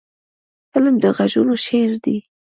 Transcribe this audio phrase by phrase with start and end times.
[0.71, 2.17] فلم د غږونو شعر دی